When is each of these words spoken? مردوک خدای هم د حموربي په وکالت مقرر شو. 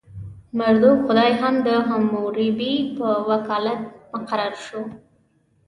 مردوک 0.59 0.97
خدای 1.07 1.31
هم 1.41 1.55
د 1.67 1.69
حموربي 1.87 2.73
په 2.97 3.07
وکالت 3.29 3.81
مقرر 4.13 4.53
شو. 4.65 4.81